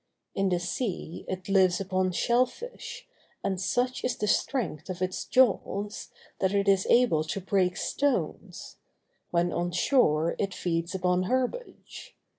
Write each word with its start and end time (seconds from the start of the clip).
In 0.33 0.49
the 0.49 0.59
sea 0.59 1.25
it 1.27 1.47
lives 1.47 1.79
upon 1.79 2.11
shell 2.11 2.47
fish, 2.47 3.05
and 3.43 3.61
such 3.61 4.03
is 4.03 4.15
the 4.15 4.25
strength 4.25 4.89
of 4.89 4.99
its 4.99 5.25
jaws, 5.25 6.09
that 6.39 6.53
it 6.55 6.67
is 6.67 6.87
able 6.89 7.23
to 7.25 7.39
break 7.39 7.77
stones; 7.77 8.77
when 9.29 9.53
on 9.53 9.71
shore, 9.71 10.35
it 10.39 10.55
feeds 10.55 10.95
upon 10.95 11.25
herbage. 11.29 12.15